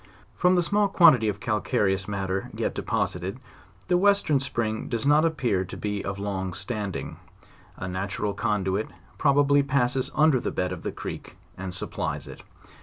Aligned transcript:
From 0.35 0.55
the 0.55 0.63
small 0.63 0.87
quantity 0.87 1.29
of 1.29 1.39
cal 1.39 1.61
careous 1.61 2.07
matter 2.07 2.49
yet 2.55 2.73
deposited, 2.73 3.39
the 3.87 3.99
western 3.99 4.39
spring 4.39 4.87
does 4.89 5.05
not 5.05 5.25
appear 5.25 5.63
to 5.65 5.77
be 5.77 6.03
of 6.03 6.17
long 6.17 6.55
standing; 6.55 7.17
a 7.77 7.87
natural 7.87 8.33
conduit 8.33 8.87
probably 9.19 9.61
passes 9.61 10.09
under 10.15 10.39
the 10.39 10.49
bed 10.49 10.71
of 10.71 10.81
the 10.81 10.91
creek, 10.91 11.37
and 11.55 11.75
supplies 11.75 12.25
it. 12.25 12.41